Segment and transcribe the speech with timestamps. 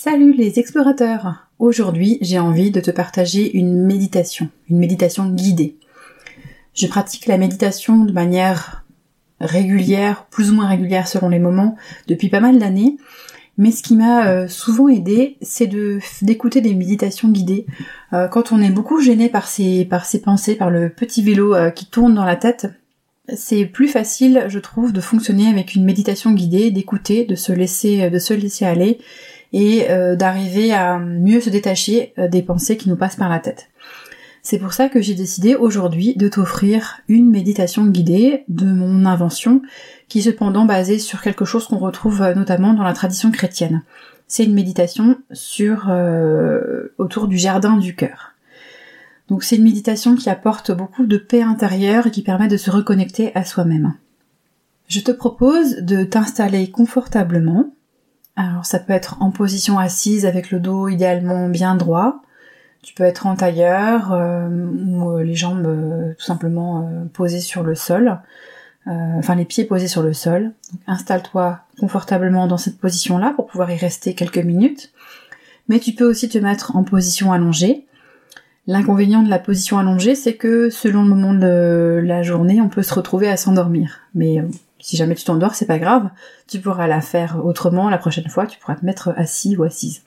[0.00, 5.76] Salut les explorateurs Aujourd'hui j'ai envie de te partager une méditation, une méditation guidée.
[6.72, 8.84] Je pratique la méditation de manière
[9.40, 11.74] régulière, plus ou moins régulière selon les moments,
[12.06, 12.96] depuis pas mal d'années.
[13.56, 15.68] Mais ce qui m'a euh, souvent aidé, c'est
[16.22, 17.66] d'écouter des méditations guidées.
[18.12, 19.84] Euh, quand on est beaucoup gêné par ses
[20.22, 22.68] pensées, par le petit vélo euh, qui tourne dans la tête,
[23.34, 28.32] c'est plus facile, je trouve, de fonctionner avec une méditation guidée, d'écouter, de de se
[28.32, 29.00] laisser aller
[29.52, 29.86] et
[30.16, 33.68] d'arriver à mieux se détacher des pensées qui nous passent par la tête.
[34.42, 39.60] C'est pour ça que j'ai décidé aujourd'hui de t'offrir une méditation guidée de mon invention,
[40.08, 43.82] qui est cependant basée sur quelque chose qu'on retrouve euh, notamment dans la tradition chrétienne.
[44.26, 48.32] C'est une méditation sur euh, autour du jardin du cœur.
[49.28, 52.70] Donc c'est une méditation qui apporte beaucoup de paix intérieure et qui permet de se
[52.70, 53.94] reconnecter à soi-même.
[54.86, 57.70] Je te propose de t'installer confortablement.
[58.38, 62.22] Alors ça peut être en position assise avec le dos idéalement bien droit,
[62.82, 67.64] tu peux être en tailleur euh, ou euh, les jambes euh, tout simplement posées sur
[67.64, 68.20] le sol,
[68.86, 70.52] enfin les pieds posés sur le sol.
[70.86, 74.92] Installe-toi confortablement dans cette position-là pour pouvoir y rester quelques minutes.
[75.68, 77.86] Mais tu peux aussi te mettre en position allongée.
[78.68, 82.82] L'inconvénient de la position allongée, c'est que selon le moment de la journée, on peut
[82.82, 84.00] se retrouver à s'endormir.
[84.14, 84.42] Mais
[84.88, 86.08] si jamais tu t'endors, c'est pas grave.
[86.46, 88.46] Tu pourras la faire autrement la prochaine fois.
[88.46, 90.00] Tu pourras te mettre assis ou assise.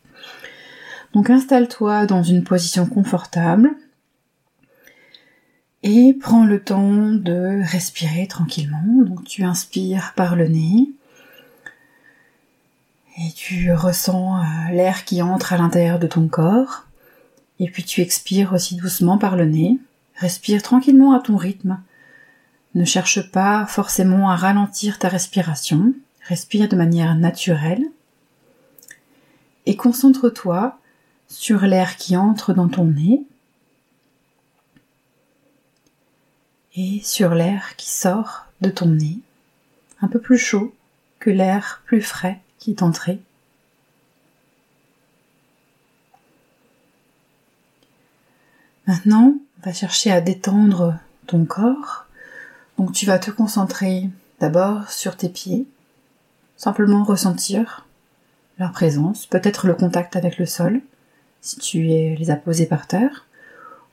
[1.14, 3.70] Donc installe-toi dans une position confortable
[5.84, 9.04] et prends le temps de respirer tranquillement.
[9.04, 10.90] Donc tu inspires par le nez
[13.20, 16.88] et tu ressens euh, l'air qui entre à l'intérieur de ton corps.
[17.60, 19.78] Et puis tu expires aussi doucement par le nez.
[20.16, 21.78] Respire tranquillement à ton rythme.
[22.74, 25.94] Ne cherche pas forcément à ralentir ta respiration.
[26.28, 27.86] Respire de manière naturelle.
[29.66, 30.78] Et concentre-toi
[31.28, 33.24] sur l'air qui entre dans ton nez
[36.76, 39.20] et sur l'air qui sort de ton nez,
[40.02, 40.74] un peu plus chaud
[41.20, 43.20] que l'air plus frais qui est entré.
[48.88, 52.06] Maintenant, va chercher à détendre ton corps.
[52.82, 54.10] Donc tu vas te concentrer
[54.40, 55.68] d'abord sur tes pieds,
[56.58, 57.86] simplement ressentir
[58.58, 60.82] leur présence, peut-être le contact avec le sol
[61.42, 63.28] si tu les as posés par terre,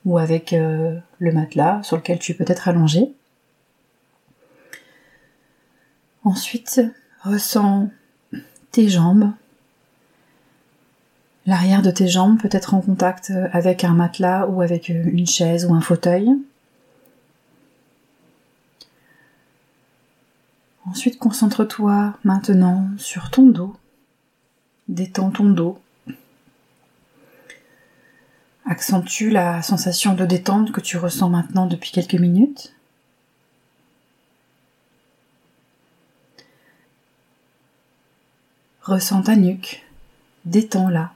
[0.05, 3.13] ou avec euh, le matelas sur lequel tu peux être allongé.
[6.23, 6.81] Ensuite,
[7.21, 7.91] ressens
[8.71, 9.31] tes jambes.
[11.45, 15.67] L'arrière de tes jambes peut être en contact avec un matelas ou avec une chaise
[15.67, 16.35] ou un fauteuil.
[20.89, 23.77] Ensuite, concentre-toi maintenant sur ton dos.
[24.87, 25.79] Détends ton dos.
[28.65, 32.75] Accentue la sensation de détente que tu ressens maintenant depuis quelques minutes.
[38.81, 39.85] Ressens ta nuque,
[40.45, 41.13] détends-la.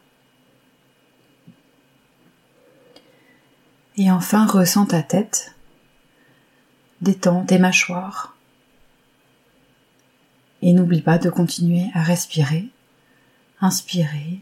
[3.98, 5.56] Et enfin, ressens ta tête,
[7.02, 8.33] détends tes mâchoires.
[10.66, 12.70] Et n'oublie pas de continuer à respirer,
[13.60, 14.40] inspirer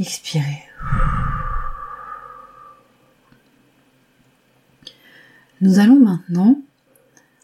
[0.00, 0.62] Expirez.
[5.60, 6.58] Nous allons maintenant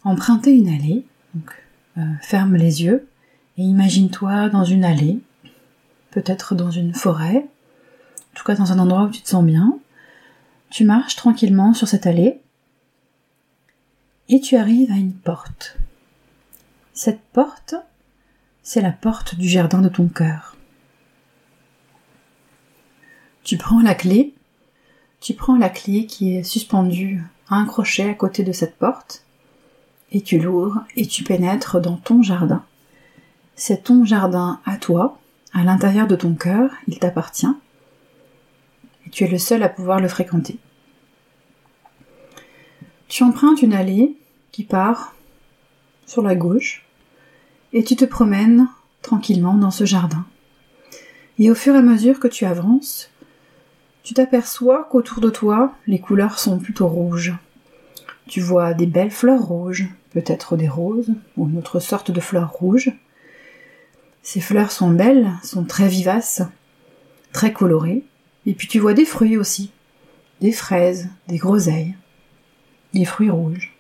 [0.05, 1.05] emprunter une allée.
[1.35, 1.53] Donc,
[1.99, 3.07] euh, ferme les yeux
[3.59, 5.19] et imagine-toi dans une allée,
[6.13, 7.47] peut-être dans une forêt,
[8.33, 9.79] en tout cas dans un endroit où tu te sens bien.
[10.71, 12.41] Tu marches tranquillement sur cette allée
[14.31, 15.77] et tu arrives à une porte.
[16.99, 17.75] Cette porte,
[18.63, 20.57] c'est la porte du jardin de ton cœur.
[23.45, 24.33] Tu prends la clé,
[25.21, 29.27] tu prends la clé qui est suspendue à un crochet à côté de cette porte,
[30.11, 32.65] et tu l'ouvres et tu pénètres dans ton jardin.
[33.57, 35.19] C'est ton jardin à toi,
[35.53, 37.55] à l'intérieur de ton cœur, il t'appartient,
[39.07, 40.59] et tu es le seul à pouvoir le fréquenter.
[43.09, 44.17] Tu empruntes une allée
[44.51, 45.15] qui part
[46.07, 46.86] sur la gauche,
[47.73, 48.69] et tu te promènes
[49.03, 50.25] tranquillement dans ce jardin.
[51.39, 53.11] Et au fur et à mesure que tu avances,
[54.03, 57.35] tu t'aperçois qu'autour de toi, les couleurs sont plutôt rouges.
[58.29, 62.53] Tu vois des belles fleurs rouges, peut-être des roses ou une autre sorte de fleurs
[62.53, 62.93] rouges.
[64.23, 66.43] Ces fleurs sont belles, sont très vivaces,
[67.33, 68.05] très colorées,
[68.47, 69.71] et puis tu vois des fruits aussi,
[70.41, 71.95] des fraises, des groseilles,
[72.95, 73.75] des fruits rouges.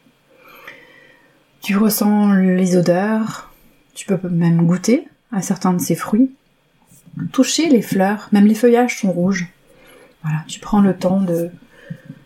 [1.62, 3.45] Tu ressens les odeurs,
[3.96, 6.30] tu peux même goûter à certains de ces fruits,
[7.32, 9.48] toucher les fleurs, même les feuillages sont rouges.
[10.22, 11.50] Voilà, tu prends le temps de,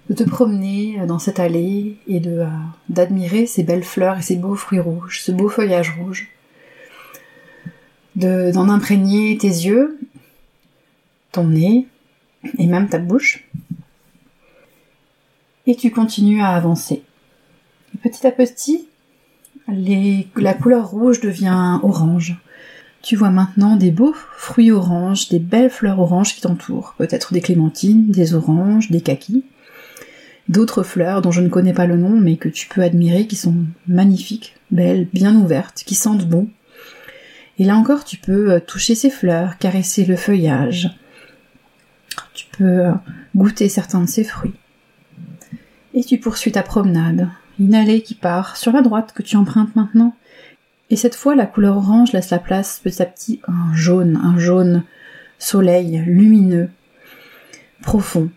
[0.08, 2.44] de te promener dans cette allée et de
[2.88, 6.28] d'admirer ces belles fleurs et ces beaux fruits rouges, ce beau feuillage rouge.
[8.16, 9.96] De d'en imprégner tes yeux,
[11.30, 11.86] ton nez
[12.58, 13.48] et même ta bouche.
[15.66, 17.04] Et tu continues à avancer.
[18.02, 18.89] petit à petit,
[20.36, 22.36] la couleur rouge devient orange.
[23.02, 27.40] Tu vois maintenant des beaux fruits oranges, des belles fleurs oranges qui t'entourent, peut-être des
[27.40, 29.44] clémentines, des oranges, des kakis,
[30.48, 33.36] d'autres fleurs dont je ne connais pas le nom mais que tu peux admirer qui
[33.36, 33.54] sont
[33.88, 36.48] magnifiques, belles, bien ouvertes, qui sentent bon.
[37.58, 40.90] Et là encore, tu peux euh, toucher ces fleurs, caresser le feuillage.
[42.34, 42.92] Tu peux euh,
[43.36, 44.54] goûter certains de ces fruits.
[45.92, 47.28] Et tu poursuis ta promenade.
[47.60, 50.16] Une allée qui part sur la droite que tu empruntes maintenant
[50.90, 54.16] et cette fois, la couleur orange laisse la place petit à petit à un jaune,
[54.16, 54.82] un jaune
[55.38, 56.68] soleil lumineux,
[57.80, 58.28] profond.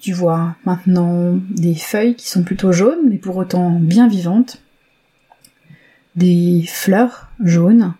[0.00, 4.62] Tu vois maintenant des feuilles qui sont plutôt jaunes, mais pour autant bien vivantes,
[6.16, 7.94] des fleurs jaunes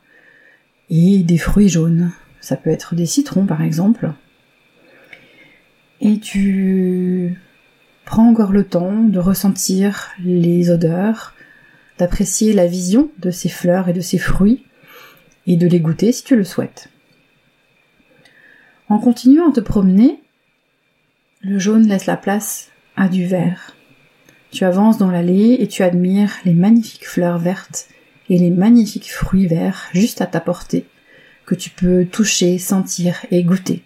[0.88, 2.12] et des fruits jaunes.
[2.40, 4.12] Ça peut être des citrons par exemple.
[6.00, 7.36] Et tu
[8.08, 11.34] prends encore le temps de ressentir les odeurs,
[11.98, 14.64] d'apprécier la vision de ces fleurs et de ces fruits,
[15.46, 16.88] et de les goûter si tu le souhaites.
[18.88, 20.22] En continuant à te promener,
[21.42, 23.76] le jaune laisse la place à du vert.
[24.52, 27.90] Tu avances dans l'allée et tu admires les magnifiques fleurs vertes
[28.30, 30.86] et les magnifiques fruits verts juste à ta portée,
[31.44, 33.82] que tu peux toucher, sentir et goûter.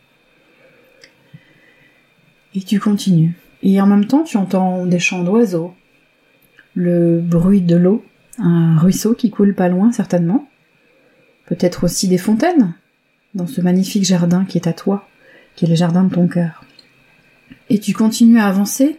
[2.54, 3.34] Et tu continues.
[3.62, 5.74] Et en même temps, tu entends des chants d'oiseaux,
[6.74, 8.04] le bruit de l'eau,
[8.38, 10.48] un ruisseau qui coule pas loin certainement,
[11.46, 12.74] peut-être aussi des fontaines
[13.34, 15.08] dans ce magnifique jardin qui est à toi,
[15.54, 16.64] qui est le jardin de ton cœur.
[17.70, 18.98] Et tu continues à avancer,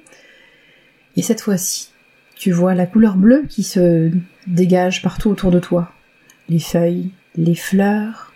[1.16, 1.90] et cette fois-ci,
[2.36, 4.12] tu vois la couleur bleue qui se
[4.48, 5.92] dégage partout autour de toi.
[6.50, 8.34] Les feuilles, les fleurs,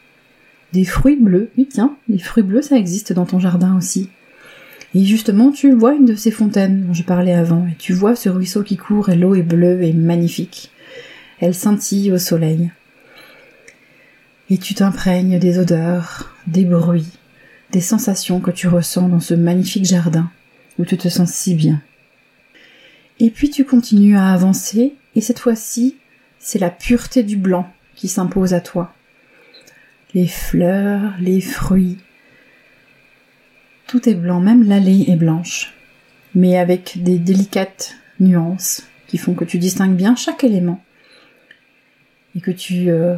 [0.74, 1.50] des fruits bleus.
[1.58, 4.10] Oui, tiens, les fruits bleus, ça existe dans ton jardin aussi.
[4.96, 8.16] Et justement, tu vois une de ces fontaines dont je parlais avant, et tu vois
[8.16, 10.72] ce ruisseau qui court et l'eau est bleue et magnifique.
[11.40, 12.72] Elle scintille au soleil.
[14.50, 17.12] Et tu t'imprègnes des odeurs, des bruits,
[17.72, 20.32] des sensations que tu ressens dans ce magnifique jardin
[20.80, 21.82] où tu te sens si bien.
[23.20, 25.98] Et puis tu continues à avancer, et cette fois-ci,
[26.40, 28.94] c'est la pureté du blanc qui s'impose à toi.
[30.14, 31.98] Les fleurs, les fruits,
[33.88, 35.74] tout est blanc, même l'allée est blanche,
[36.36, 40.84] mais avec des délicates nuances qui font que tu distingues bien chaque élément
[42.36, 43.16] et que tu euh,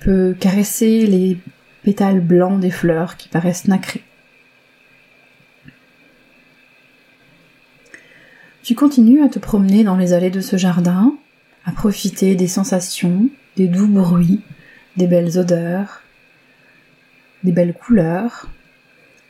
[0.00, 1.38] peux caresser les
[1.84, 4.02] pétales blancs des fleurs qui paraissent nacrés.
[8.62, 11.16] Tu continues à te promener dans les allées de ce jardin,
[11.64, 14.42] à profiter des sensations, des doux bruits,
[14.96, 16.02] des belles odeurs,
[17.44, 18.48] des belles couleurs,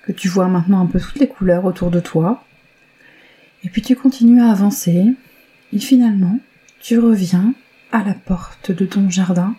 [0.09, 2.43] que tu vois maintenant un peu toutes les couleurs autour de toi.
[3.63, 5.05] Et puis tu continues à avancer
[5.71, 6.41] et finalement
[6.81, 7.53] tu reviens
[7.93, 9.55] à la porte de ton jardin.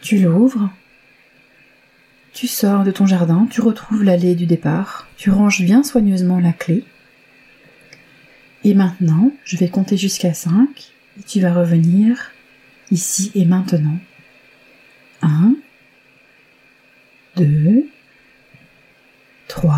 [0.00, 0.70] Tu l'ouvres,
[2.32, 6.52] tu sors de ton jardin, tu retrouves l'allée du départ, tu ranges bien soigneusement la
[6.52, 6.82] clé.
[8.64, 10.50] Et maintenant, je vais compter jusqu'à 5
[11.20, 12.32] et tu vas revenir
[12.90, 13.98] ici et maintenant.
[15.22, 15.54] 1,
[17.36, 17.88] 2,
[19.66, 19.74] 3,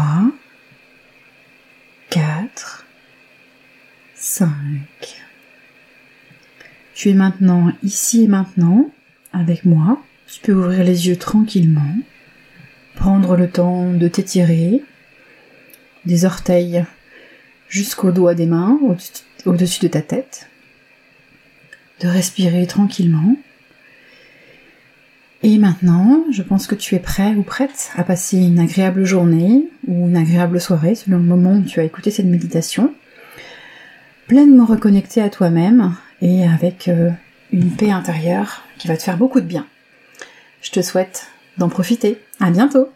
[2.11, 2.87] 4,
[4.17, 4.51] 5.
[6.95, 8.91] Tu es maintenant ici et maintenant
[9.33, 10.03] avec moi.
[10.27, 11.97] Tu peux ouvrir les yeux tranquillement,
[12.97, 14.83] prendre le temps de t'étirer
[16.05, 16.85] des orteils
[17.71, 18.79] jusqu'aux doigts des mains
[19.47, 20.51] au-dessus de ta tête,
[22.01, 23.37] de respirer tranquillement
[25.43, 29.69] et maintenant, je pense que tu es prêt ou prête à passer une agréable journée
[29.87, 32.93] ou une agréable soirée selon le moment où tu as écouté cette méditation,
[34.27, 37.11] pleinement reconnecté à toi-même et avec euh,
[37.53, 39.67] une paix intérieure qui va te faire beaucoup de bien.
[40.61, 42.19] Je te souhaite d'en profiter.
[42.41, 42.89] À bientôt!